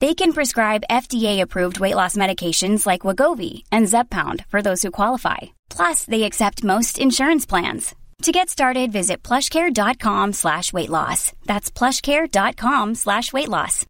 [0.00, 5.36] They can prescribe FDA-approved weight loss medications like Wagovi and Zepbound for those who qualify.
[5.68, 7.94] Plus, they accept most insurance plans.
[8.22, 11.32] To get started, visit plushcare.com slash weight loss.
[11.44, 13.84] That's plushcare.com slash weight loss.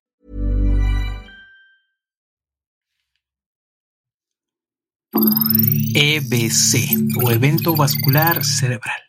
[5.94, 9.00] EBC o evento vascular cerebral.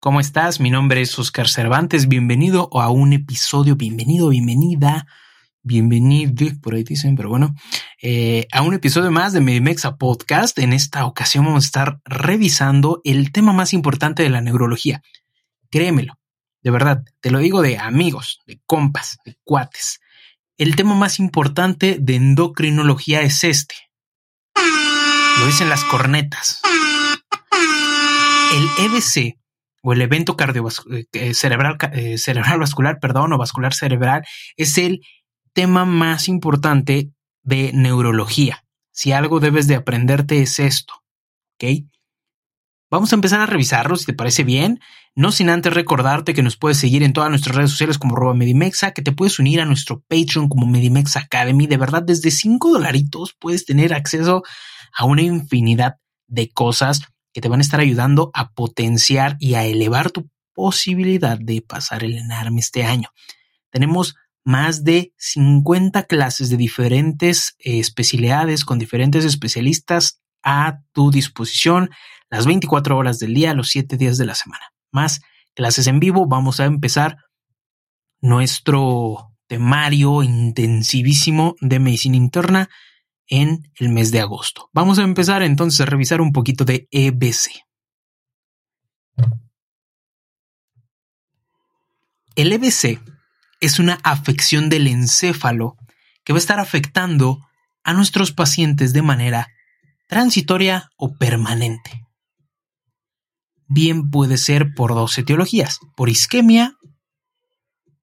[0.00, 0.60] ¿Cómo estás?
[0.60, 2.06] Mi nombre es Oscar Cervantes.
[2.06, 5.06] Bienvenido a un episodio, bienvenido, bienvenida
[5.62, 7.54] bienvenido, por ahí dicen, pero bueno,
[8.02, 10.58] eh, a un episodio más de Medimexa Podcast.
[10.58, 15.02] En esta ocasión vamos a estar revisando el tema más importante de la neurología.
[15.70, 16.18] Créemelo,
[16.62, 20.00] de verdad, te lo digo de amigos, de compas, de cuates.
[20.56, 23.74] El tema más importante de endocrinología es este.
[25.38, 26.60] Lo dicen las cornetas.
[28.52, 29.38] El EBC
[29.82, 34.24] o el evento cardiovascular eh, cerebral, eh, cerebral vascular, perdón, o vascular cerebral
[34.56, 35.00] es el
[35.58, 37.10] tema más importante
[37.42, 38.64] de neurología.
[38.92, 40.94] Si algo debes de aprenderte es esto,
[41.54, 41.84] ¿ok?
[42.92, 44.78] Vamos a empezar a revisarlo, si te parece bien.
[45.16, 48.92] No sin antes recordarte que nos puedes seguir en todas nuestras redes sociales como Medimexa,
[48.92, 51.66] que te puedes unir a nuestro Patreon como Medimexa Academy.
[51.66, 54.44] De verdad, desde 5 dolaritos puedes tener acceso
[54.96, 55.96] a una infinidad
[56.28, 57.00] de cosas
[57.32, 62.04] que te van a estar ayudando a potenciar y a elevar tu posibilidad de pasar
[62.04, 63.08] el ENARM este año.
[63.72, 64.14] Tenemos
[64.48, 71.90] más de 50 clases de diferentes eh, especialidades con diferentes especialistas a tu disposición
[72.30, 74.64] las 24 horas del día, los 7 días de la semana.
[74.90, 75.20] Más
[75.54, 76.26] clases en vivo.
[76.26, 77.18] Vamos a empezar
[78.22, 82.70] nuestro temario intensivísimo de medicina interna
[83.26, 84.70] en el mes de agosto.
[84.72, 87.50] Vamos a empezar entonces a revisar un poquito de EBC.
[92.34, 93.17] El EBC
[93.60, 95.76] es una afección del encéfalo
[96.24, 97.40] que va a estar afectando
[97.84, 99.48] a nuestros pacientes de manera
[100.08, 102.06] transitoria o permanente.
[103.66, 106.76] Bien puede ser por dos etiologías, por isquemia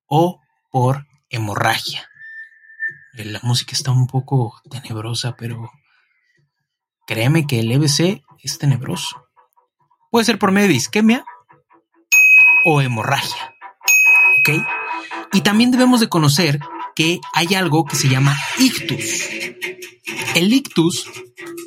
[0.06, 0.40] o
[0.72, 2.08] por hemorragia.
[3.18, 5.72] Eh, la música está un poco tenebrosa, pero
[7.08, 9.26] créeme que el EBC es tenebroso.
[10.12, 11.26] Puede ser por medio de isquemia
[12.66, 13.54] o hemorragia.
[14.40, 14.85] ¿Ok?
[15.36, 16.60] Y también debemos de conocer
[16.96, 19.28] que hay algo que se llama ictus.
[20.34, 21.08] El ictus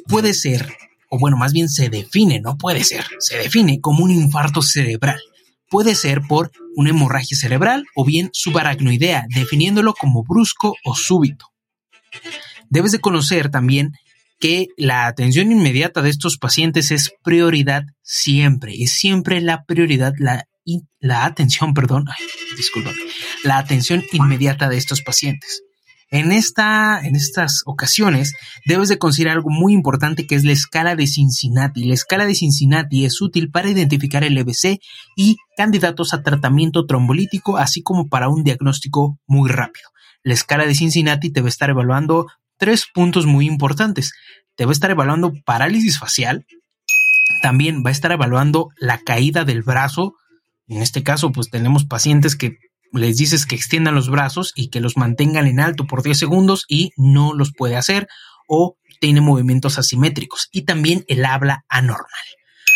[0.06, 0.74] puede ser,
[1.10, 5.20] o bueno, más bien se define, no puede ser, se define como un infarto cerebral.
[5.68, 11.52] Puede ser por una hemorragia cerebral o bien subaracnoidea, definiéndolo como brusco o súbito.
[12.70, 13.92] Debes de conocer también
[14.40, 20.47] que la atención inmediata de estos pacientes es prioridad siempre, es siempre la prioridad, la
[21.00, 22.04] la atención, perdón,
[23.44, 25.62] la atención inmediata de estos pacientes.
[26.10, 28.32] En, esta, en estas ocasiones
[28.64, 31.84] debes de considerar algo muy importante que es la escala de Cincinnati.
[31.84, 34.80] La escala de Cincinnati es útil para identificar el EBC
[35.16, 39.88] y candidatos a tratamiento trombolítico, así como para un diagnóstico muy rápido.
[40.22, 42.26] La escala de Cincinnati te va a estar evaluando
[42.56, 44.12] tres puntos muy importantes.
[44.56, 46.46] Te va a estar evaluando parálisis facial,
[47.42, 50.14] también va a estar evaluando la caída del brazo,
[50.68, 52.58] en este caso, pues tenemos pacientes que
[52.92, 56.64] les dices que extiendan los brazos y que los mantengan en alto por 10 segundos
[56.68, 58.08] y no los puede hacer
[58.46, 62.08] o tiene movimientos asimétricos y también el habla anormal.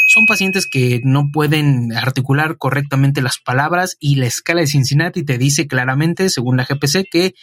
[0.09, 5.39] son pacientes que no pueden articular correctamente las palabras y la escala de Cincinnati te
[5.39, 7.35] dice claramente, según la GPC, que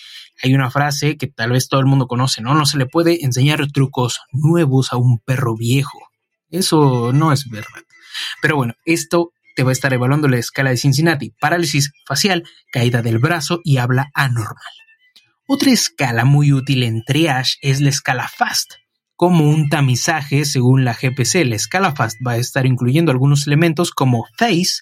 [0.43, 2.53] hay una frase que tal vez todo el mundo conoce, ¿no?
[2.53, 5.99] No se le puede enseñar trucos nuevos a un perro viejo.
[6.51, 7.83] Eso no es verdad.
[8.41, 13.01] Pero bueno, esto te va a estar evaluando la escala de Cincinnati, parálisis facial, caída
[13.01, 14.73] del brazo y habla anormal.
[15.47, 18.73] Otra escala muy útil en triage es la escala FAST
[19.19, 21.43] como un tamizaje según la GPC.
[21.45, 24.79] La escala FAST va a estar incluyendo algunos elementos como face,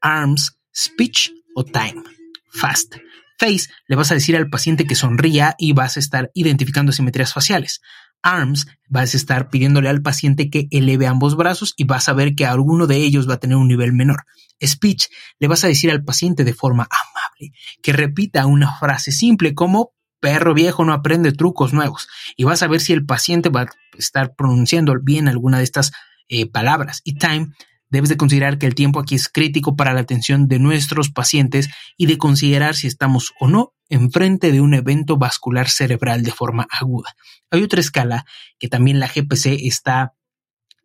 [0.00, 2.02] arms, speech o time.
[2.50, 2.96] FAST.
[3.38, 7.32] Face le vas a decir al paciente que sonría y vas a estar identificando simetrías
[7.32, 7.80] faciales.
[8.22, 12.34] Arms vas a estar pidiéndole al paciente que eleve ambos brazos y vas a ver
[12.34, 14.24] que alguno de ellos va a tener un nivel menor.
[14.64, 15.08] Speech
[15.38, 17.52] le vas a decir al paciente de forma amable
[17.82, 22.66] que repita una frase simple como perro viejo no aprende trucos nuevos y vas a
[22.66, 23.68] ver si el paciente va a
[23.98, 25.92] estar pronunciando bien alguna de estas
[26.28, 27.02] eh, palabras.
[27.04, 27.52] Y time,
[27.90, 31.68] debes de considerar que el tiempo aquí es crítico para la atención de nuestros pacientes
[31.96, 36.66] y de considerar si estamos o no enfrente de un evento vascular cerebral de forma
[36.70, 37.14] aguda.
[37.50, 38.24] Hay otra escala
[38.58, 40.14] que también la GPC está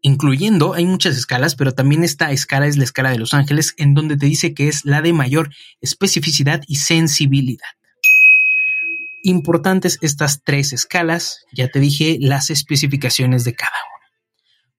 [0.01, 3.94] incluyendo, hay muchas escalas, pero también esta escala es la escala de Los Ángeles, en
[3.94, 5.50] donde te dice que es la de mayor
[5.80, 7.68] especificidad y sensibilidad
[9.24, 11.45] importantes estas tres escalas.
[11.53, 14.00] Ya te dije las especificaciones de cada una.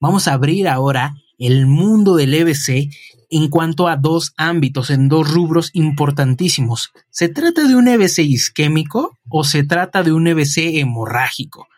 [0.03, 2.91] Vamos a abrir ahora el mundo del EBC
[3.31, 6.91] en cuanto a dos ámbitos, en dos rubros importantísimos.
[7.09, 11.69] ¿Se trata de un EBC isquémico o se trata de un EBC hemorrágico?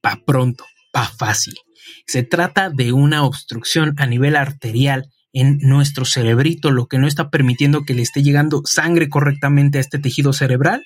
[0.00, 1.54] Pa pronto, pa fácil.
[2.08, 7.30] Se trata de una obstrucción a nivel arterial en nuestro cerebrito, lo que no está
[7.30, 10.84] permitiendo que le esté llegando sangre correctamente a este tejido cerebral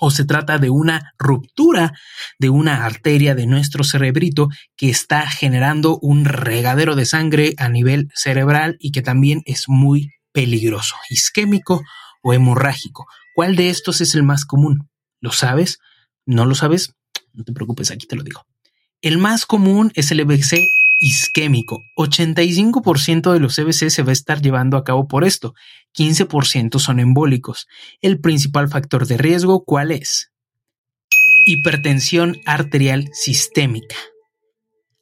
[0.00, 1.92] o se trata de una ruptura
[2.38, 8.10] de una arteria de nuestro cerebrito que está generando un regadero de sangre a nivel
[8.14, 11.82] cerebral y que también es muy peligroso, isquémico
[12.22, 13.06] o hemorrágico.
[13.34, 14.88] ¿Cuál de estos es el más común?
[15.20, 15.78] ¿Lo sabes?
[16.24, 16.94] ¿No lo sabes?
[17.32, 18.46] No te preocupes, aquí te lo digo.
[19.02, 20.66] El más común es el EBC
[20.98, 21.82] isquémico.
[21.96, 25.54] 85% de los EBC se va a estar llevando a cabo por esto.
[25.96, 27.66] 15% son embólicos.
[28.00, 30.32] El principal factor de riesgo, ¿cuál es?
[31.46, 33.96] Hipertensión arterial sistémica.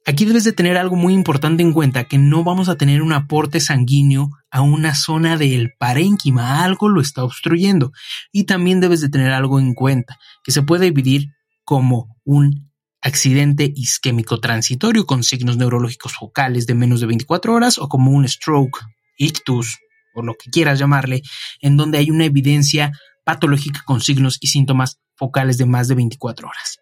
[0.07, 3.11] Aquí debes de tener algo muy importante en cuenta, que no vamos a tener un
[3.11, 7.91] aporte sanguíneo a una zona del parénquima, algo lo está obstruyendo.
[8.31, 11.31] Y también debes de tener algo en cuenta, que se puede dividir
[11.63, 12.71] como un
[13.05, 18.27] accidente isquémico transitorio con signos neurológicos focales de menos de 24 horas o como un
[18.27, 18.79] stroke,
[19.17, 19.77] ictus
[20.15, 21.21] o lo que quieras llamarle,
[21.61, 22.91] en donde hay una evidencia
[23.23, 26.79] patológica con signos y síntomas focales de más de 24 horas.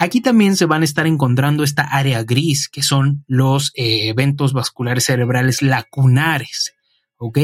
[0.00, 4.52] Aquí también se van a estar encontrando esta área gris, que son los eh, eventos
[4.52, 6.72] vasculares cerebrales lacunares.
[7.18, 7.38] ¿Ok?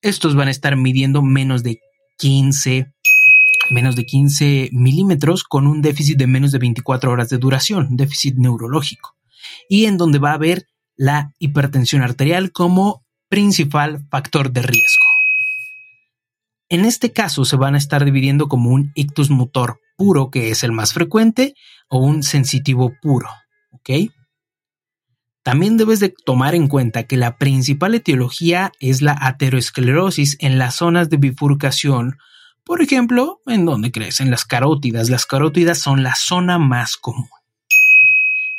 [0.00, 1.78] Estos van a estar midiendo menos de
[2.16, 2.90] 15
[3.70, 8.36] menos de 15 milímetros con un déficit de menos de 24 horas de duración, déficit
[8.36, 9.16] neurológico,
[9.68, 15.04] y en donde va a haber la hipertensión arterial como principal factor de riesgo.
[16.68, 20.62] En este caso se van a estar dividiendo como un ictus motor puro, que es
[20.62, 21.54] el más frecuente,
[21.88, 23.28] o un sensitivo puro.
[25.42, 30.76] También debes de tomar en cuenta que la principal etiología es la ateroesclerosis en las
[30.76, 32.18] zonas de bifurcación
[32.64, 35.10] por ejemplo, ¿en dónde crecen las carótidas?
[35.10, 37.28] Las carótidas son la zona más común.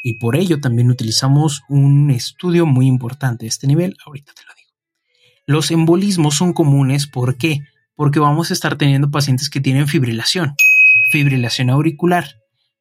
[0.04, 4.54] Y por ello también utilizamos un estudio muy importante de este nivel, ahorita te lo
[4.56, 4.72] digo.
[5.46, 7.60] Los embolismos son comunes, ¿por qué?
[7.96, 10.56] Porque vamos a estar teniendo pacientes que tienen fibrilación,
[11.12, 12.26] fibrilación auricular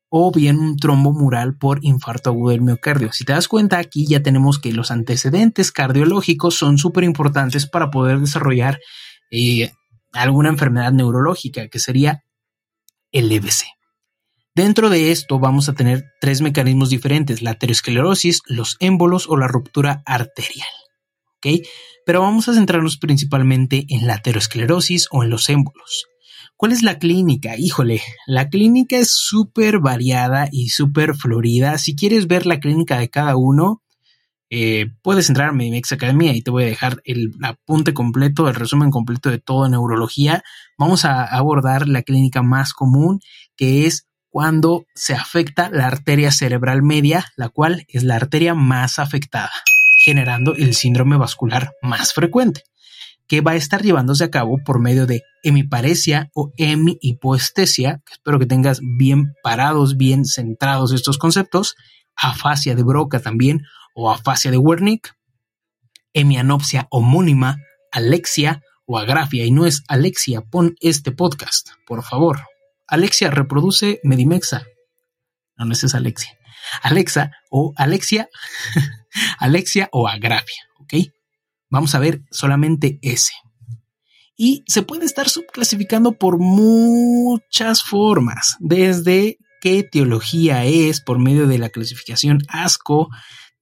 [0.08, 3.12] o bien un trombo mural por infarto agudo del miocardio.
[3.12, 7.90] Si te das cuenta, aquí ya tenemos que los antecedentes cardiológicos son súper importantes para
[7.90, 8.80] poder desarrollar
[9.30, 9.70] eh,
[10.12, 12.24] alguna enfermedad neurológica, que sería
[13.12, 13.64] el EBC.
[14.54, 19.48] Dentro de esto vamos a tener tres mecanismos diferentes, la aterosclerosis, los émbolos o la
[19.48, 20.68] ruptura arterial.
[21.36, 21.64] ¿Ok?
[22.04, 26.06] Pero vamos a centrarnos principalmente en la aterosclerosis o en los émbolos.
[26.56, 27.56] ¿Cuál es la clínica?
[27.56, 31.78] Híjole, la clínica es súper variada y súper florida.
[31.78, 33.82] Si quieres ver la clínica de cada uno,
[34.52, 38.48] eh, puedes entrar a mi Ex Academia y te voy a dejar el apunte completo,
[38.48, 40.42] el resumen completo de todo neurología.
[40.76, 43.20] Vamos a abordar la clínica más común,
[43.56, 48.98] que es cuando se afecta la arteria cerebral media, la cual es la arteria más
[48.98, 49.52] afectada,
[50.04, 52.62] generando el síndrome vascular más frecuente,
[53.28, 58.46] que va a estar llevándose a cabo por medio de hemiparesia o hemihipoestesia, espero que
[58.46, 61.76] tengas bien parados, bien centrados estos conceptos,
[62.16, 63.62] afasia de Broca también,
[63.94, 65.10] o afasia de Wernicke,
[66.12, 67.58] hemianopsia homónima,
[67.92, 69.44] alexia o agrafia.
[69.44, 72.40] Y no es Alexia, pon este podcast, por favor.
[72.86, 74.64] Alexia reproduce Medimexa.
[75.56, 76.40] No, no es Alexia.
[76.82, 78.28] Alexa o Alexia,
[79.38, 80.94] Alexia o agrafia, ¿ok?
[81.68, 83.32] Vamos a ver solamente ese.
[84.36, 91.58] Y se puede estar subclasificando por muchas formas, desde qué teología es por medio de
[91.58, 93.10] la clasificación ASCO,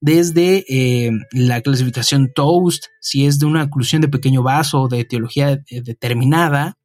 [0.01, 5.03] desde eh, la clasificación Toast, si es de una oclusión de pequeño vaso o de
[5.05, 6.77] teología eh, determinada.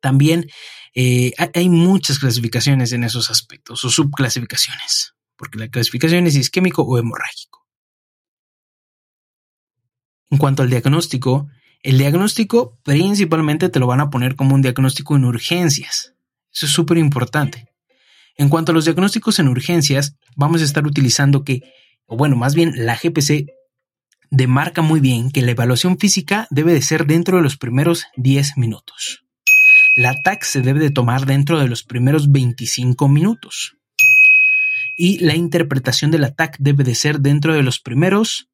[0.00, 0.46] También
[0.94, 6.98] eh, hay muchas clasificaciones en esos aspectos o subclasificaciones, porque la clasificación es isquémico o
[6.98, 7.66] hemorrágico.
[10.30, 11.48] En cuanto al diagnóstico,
[11.82, 16.14] el diagnóstico principalmente te lo van a poner como un diagnóstico en urgencias.
[16.52, 17.68] Eso es súper importante.
[18.36, 21.62] En cuanto a los diagnósticos en urgencias, vamos a estar utilizando que,
[22.06, 23.46] o bueno, más bien la GPC
[24.30, 28.56] demarca muy bien que la evaluación física debe de ser dentro de los primeros 10
[28.56, 29.24] minutos.
[29.96, 33.76] La TAC se debe de tomar dentro de los primeros 25 minutos.
[34.96, 38.48] Y la interpretación del TAC debe de ser dentro de los primeros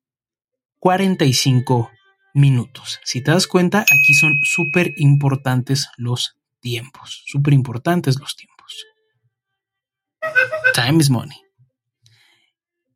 [0.78, 1.90] 45
[2.34, 3.00] minutos.
[3.04, 8.84] Si te das cuenta, aquí son súper importantes los tiempos, súper importantes los tiempos.
[10.74, 11.49] Time is money.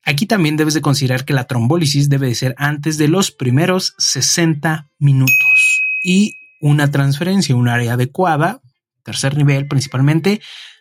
[0.06, 3.94] Aquí también debes de considerar que la trombólisis debe de ser antes de los primeros
[3.98, 8.60] 60 minutos y una transferencia, un área adecuada,
[9.02, 10.40] tercer nivel principalmente,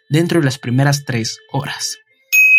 [0.10, 1.98] dentro de las primeras tres horas.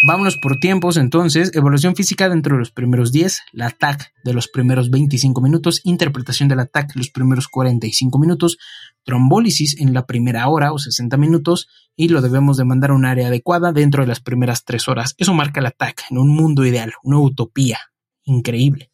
[0.07, 4.49] Vámonos por tiempos, entonces, evaluación física dentro de los primeros 10, la TAC de los
[4.49, 8.59] primeros 25 minutos, interpretación de la TAC los primeros 45 minutos,
[9.03, 13.07] trombólisis en la primera hora o 60 minutos y lo debemos de mandar a un
[13.07, 15.15] área adecuada dentro de las primeras 3 horas.
[15.17, 17.79] Eso marca la TAC en un mundo ideal, una utopía
[18.25, 18.91] increíble.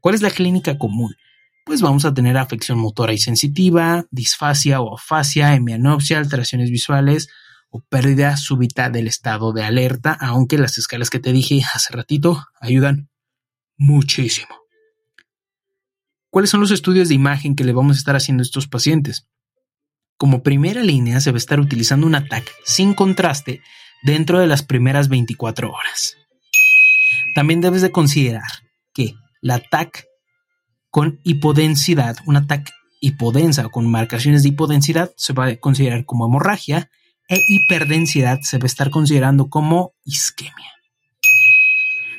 [0.00, 1.14] ¿Cuál es la clínica común?
[1.66, 7.28] Pues vamos a tener afección motora y sensitiva, disfasia o afasia, hemianopsia, alteraciones visuales,
[7.72, 12.44] o pérdida súbita del estado de alerta, aunque las escalas que te dije hace ratito
[12.60, 13.08] ayudan
[13.78, 14.54] muchísimo.
[16.28, 19.26] ¿Cuáles son los estudios de imagen que le vamos a estar haciendo a estos pacientes?
[20.18, 23.62] Como primera línea se va a estar utilizando un ataque sin contraste
[24.02, 26.16] dentro de las primeras 24 horas.
[27.34, 28.42] También debes de considerar
[28.92, 30.04] que la TAC
[30.90, 36.90] con hipodensidad, un ataque hipodensa con marcaciones de hipodensidad se va a considerar como hemorragia
[37.32, 40.70] e hiperdensidad se va a estar considerando como isquemia.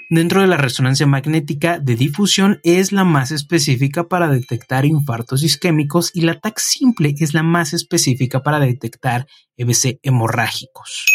[0.10, 6.10] Dentro de la resonancia magnética de difusión es la más específica para detectar infartos isquémicos
[6.15, 11.05] y la TAC simple es la más específica para detectar EBC hemorrágicos.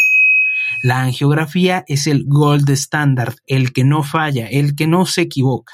[0.81, 5.73] La angiografía es el gold standard, el que no falla, el que no se equivoca.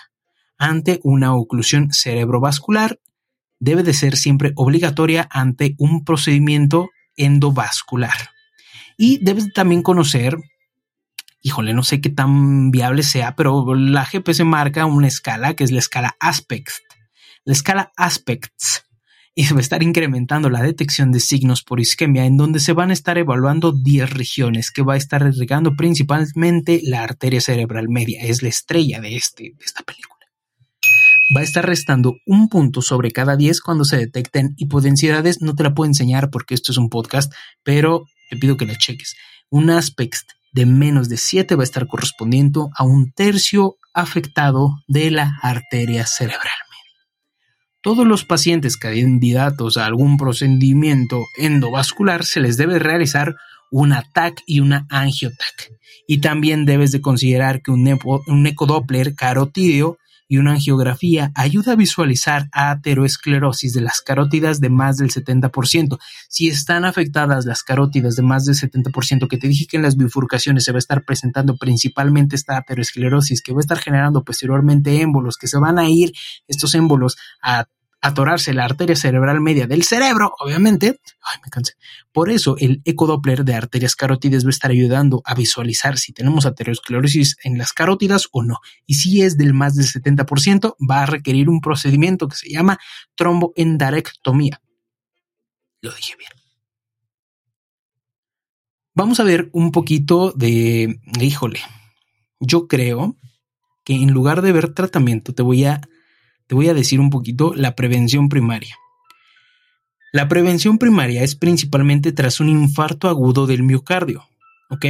[0.58, 3.00] Ante una oclusión cerebrovascular,
[3.60, 8.30] debe de ser siempre obligatoria ante un procedimiento endovascular.
[8.98, 10.38] Y debes también conocer,
[11.42, 15.72] híjole, no sé qué tan viable sea, pero la GPS marca una escala que es
[15.72, 16.82] la escala Aspects.
[17.44, 18.86] La escala Aspects
[19.36, 22.90] y va a estar incrementando la detección de signos por isquemia, en donde se van
[22.90, 28.24] a estar evaluando 10 regiones, que va a estar irrigando principalmente la arteria cerebral media.
[28.24, 30.15] Es la estrella de, este, de esta película
[31.36, 35.42] va a estar restando un punto sobre cada 10 cuando se detecten hipodensidades.
[35.42, 38.78] No te la puedo enseñar porque esto es un podcast, pero te pido que la
[38.78, 39.16] cheques.
[39.50, 40.16] Un aspect
[40.52, 46.06] de menos de 7 va a estar correspondiendo a un tercio afectado de la arteria
[46.06, 46.52] cerebral.
[47.82, 53.36] Todos los pacientes candidatos a algún procedimiento endovascular se les debe realizar
[53.70, 55.72] un TAC y una angiotac.
[56.08, 61.76] Y también debes de considerar que un, un ecodoppler carotídeo y una angiografía ayuda a
[61.76, 65.98] visualizar ateroesclerosis de las carótidas de más del 70%.
[66.30, 69.98] Si están afectadas las carótidas de más del 70%, que te dije que en las
[69.98, 75.02] bifurcaciones se va a estar presentando principalmente esta ateroesclerosis, que va a estar generando posteriormente
[75.02, 76.12] émbolos, que se van a ir
[76.48, 77.66] estos émbolos a
[78.06, 81.00] atorarse la arteria cerebral media del cerebro, obviamente.
[81.22, 81.74] Ay, me cansé.
[82.12, 86.46] Por eso el ecodoppler de arterias carótidas va a estar ayudando a visualizar si tenemos
[86.46, 88.60] aterosclerosis en las carótidas o no.
[88.86, 92.78] Y si es del más del 70%, va a requerir un procedimiento que se llama
[93.16, 94.62] tromboendarectomía.
[95.82, 96.32] Lo dije bien.
[98.94, 101.60] Vamos a ver un poquito de, híjole,
[102.40, 103.18] yo creo
[103.84, 105.82] que en lugar de ver tratamiento, te voy a
[106.48, 108.76] te voy a decir un poquito la prevención primaria.
[110.14, 114.24] La prevención primaria es principalmente tras un infarto agudo del miocardio,
[114.70, 114.86] ¿ok?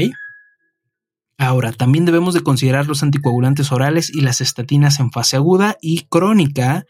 [1.38, 6.06] Ahora, también debemos de considerar los anticoagulantes orales y las estatinas en fase aguda y
[6.06, 6.86] crónica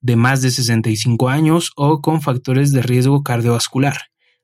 [0.00, 3.96] de más de 65 años o con factores de riesgo cardiovascular.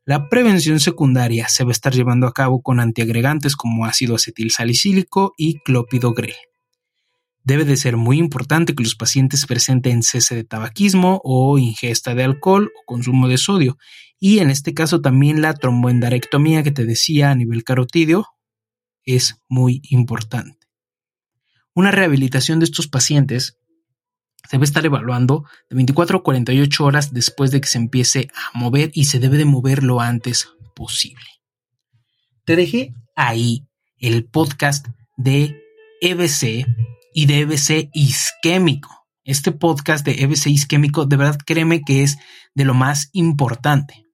[0.05, 4.51] La prevención secundaria se va a estar llevando a cabo con antiagregantes como ácido acetil
[4.51, 6.35] salicílico y clopidogrel.
[7.49, 12.23] Debe de ser muy importante que los pacientes presenten cese de tabaquismo o ingesta de
[12.23, 13.79] alcohol o consumo de sodio
[14.21, 18.27] y en este caso también la tromboendarectomía que te decía a nivel carotidio
[19.03, 20.59] es muy importante.
[21.75, 23.57] Una rehabilitación de estos pacientes
[24.47, 28.59] se debe estar evaluando de 24 a 48 horas después de que se empiece a
[28.59, 31.25] mover y se debe de mover lo antes posible.
[32.45, 34.87] Te dejé ahí el podcast
[35.17, 35.63] de
[36.03, 36.67] EBC
[37.19, 39.09] y de EBC isquémico.
[39.25, 42.17] Este podcast de EBC isquémico, de verdad créeme que es
[42.55, 44.07] de lo más importante.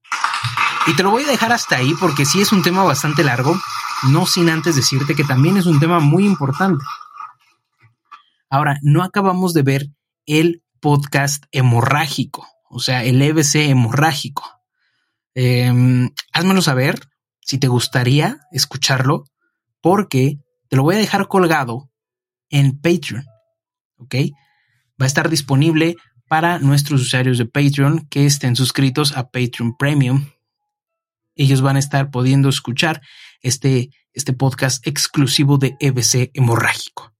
[0.86, 3.60] Y te lo voy a dejar hasta ahí porque sí es un tema bastante largo
[4.08, 6.82] no sin antes decirte que también es un tema muy importante.
[8.48, 9.88] Ahora, no acabamos de ver
[10.24, 14.44] el podcast hemorrágico, o sea, el EBC hemorrágico.
[15.34, 17.02] Eh, házmelo saber
[17.42, 19.24] si te gustaría escucharlo,
[19.82, 20.38] porque
[20.70, 21.90] te lo voy a dejar colgado
[22.54, 23.26] en Patreon.
[23.96, 24.14] ¿Ok?
[25.00, 25.96] Va a estar disponible
[26.28, 30.30] para nuestros usuarios de Patreon que estén suscritos a Patreon Premium.
[31.34, 33.02] Ellos van a estar pudiendo escuchar
[33.40, 37.12] este, este podcast exclusivo de EBC hemorrágico.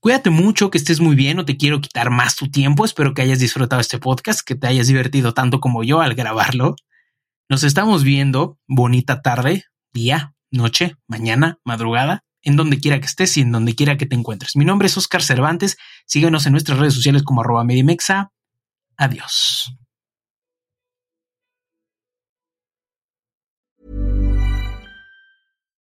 [0.00, 3.22] Cuídate mucho, que estés muy bien, no te quiero quitar más tu tiempo, espero que
[3.22, 6.76] hayas disfrutado este podcast, que te hayas divertido tanto como yo al grabarlo.
[7.48, 13.40] Nos estamos viendo, bonita tarde, día, noche, mañana, madrugada, en donde quiera que estés y
[13.40, 14.54] en donde quiera que te encuentres.
[14.54, 15.76] Mi nombre es Oscar Cervantes,
[16.06, 18.30] síguenos en nuestras redes sociales como arroba medimexa.
[18.96, 19.72] Adiós.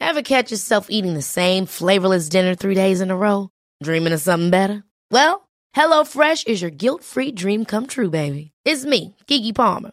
[0.00, 3.50] Ever catch yourself eating the same flavorless dinner three days in a row?
[3.80, 4.83] Dreaming of something better?
[5.12, 8.50] Well, HelloFresh is your guilt-free dream come true, baby.
[8.64, 9.92] It's me, Kiki Palmer.